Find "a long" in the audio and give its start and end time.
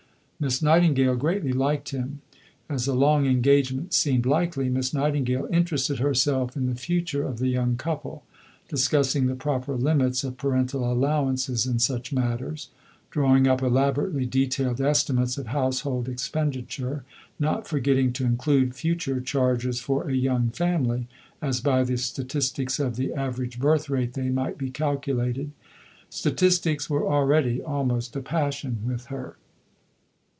2.87-3.27